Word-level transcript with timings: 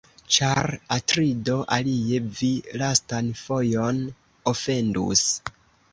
Ĉar, 0.35 0.67
Atrido, 0.95 1.57
alie 1.77 2.21
vi 2.39 2.49
lastan 2.83 3.31
fojon 3.43 4.01
ofendus. 4.53 5.25